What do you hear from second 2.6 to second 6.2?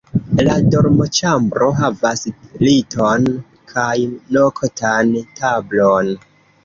liton kaj noktan tablon.